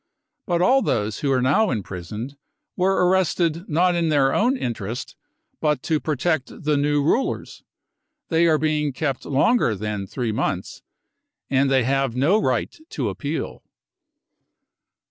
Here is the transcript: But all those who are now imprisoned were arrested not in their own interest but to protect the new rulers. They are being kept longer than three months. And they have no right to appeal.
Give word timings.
But 0.47 0.63
all 0.63 0.81
those 0.81 1.19
who 1.19 1.31
are 1.31 1.43
now 1.43 1.69
imprisoned 1.69 2.35
were 2.75 3.07
arrested 3.07 3.69
not 3.69 3.93
in 3.93 4.09
their 4.09 4.33
own 4.33 4.57
interest 4.57 5.15
but 5.59 5.83
to 5.83 5.99
protect 5.99 6.63
the 6.63 6.75
new 6.75 7.03
rulers. 7.03 7.61
They 8.29 8.47
are 8.47 8.57
being 8.57 8.93
kept 8.93 9.25
longer 9.25 9.75
than 9.75 10.07
three 10.07 10.31
months. 10.31 10.81
And 11.51 11.69
they 11.69 11.83
have 11.83 12.15
no 12.15 12.41
right 12.41 12.75
to 12.89 13.09
appeal. 13.09 13.61